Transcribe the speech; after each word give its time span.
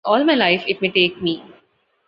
All 0.03 0.23
my 0.23 0.33
life 0.33 0.63
it 0.67 0.81
may 0.81 0.89
take 0.89 1.21
me! 1.21 1.43